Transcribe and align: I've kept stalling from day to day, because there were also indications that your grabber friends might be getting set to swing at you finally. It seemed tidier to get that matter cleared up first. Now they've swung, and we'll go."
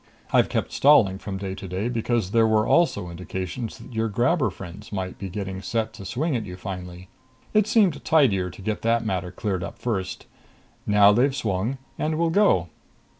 I've 0.33 0.49
kept 0.49 0.71
stalling 0.71 1.19
from 1.19 1.37
day 1.37 1.53
to 1.53 1.67
day, 1.67 1.87
because 1.87 2.31
there 2.31 2.47
were 2.47 2.65
also 2.65 3.11
indications 3.11 3.77
that 3.77 3.93
your 3.93 4.07
grabber 4.09 4.49
friends 4.49 4.91
might 4.91 5.19
be 5.19 5.29
getting 5.29 5.61
set 5.61 5.93
to 5.93 6.05
swing 6.05 6.35
at 6.35 6.43
you 6.43 6.57
finally. 6.57 7.07
It 7.53 7.67
seemed 7.67 8.03
tidier 8.03 8.49
to 8.49 8.61
get 8.63 8.81
that 8.81 9.05
matter 9.05 9.29
cleared 9.31 9.63
up 9.63 9.77
first. 9.77 10.25
Now 10.87 11.11
they've 11.11 11.35
swung, 11.35 11.77
and 11.99 12.17
we'll 12.17 12.31
go." 12.31 12.69